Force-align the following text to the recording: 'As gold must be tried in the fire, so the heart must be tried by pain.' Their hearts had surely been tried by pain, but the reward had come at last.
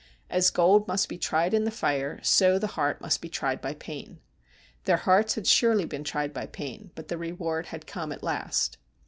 'As 0.41 0.49
gold 0.49 0.87
must 0.87 1.07
be 1.07 1.19
tried 1.19 1.53
in 1.53 1.63
the 1.63 1.69
fire, 1.69 2.19
so 2.23 2.57
the 2.57 2.65
heart 2.73 3.01
must 3.01 3.21
be 3.21 3.29
tried 3.29 3.61
by 3.61 3.75
pain.' 3.75 4.19
Their 4.85 4.97
hearts 4.97 5.35
had 5.35 5.45
surely 5.45 5.85
been 5.85 6.03
tried 6.03 6.33
by 6.33 6.47
pain, 6.47 6.89
but 6.95 7.07
the 7.07 7.19
reward 7.19 7.67
had 7.67 7.85
come 7.85 8.11
at 8.11 8.23
last. 8.23 8.79